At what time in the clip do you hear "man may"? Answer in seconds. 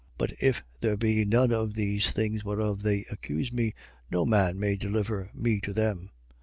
4.25-4.75